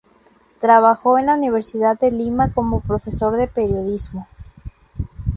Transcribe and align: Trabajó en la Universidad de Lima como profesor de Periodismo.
Trabajó 0.59 1.19
en 1.19 1.27
la 1.27 1.35
Universidad 1.35 1.99
de 1.99 2.09
Lima 2.11 2.51
como 2.53 2.79
profesor 2.81 3.37
de 3.37 3.47
Periodismo. 3.47 4.27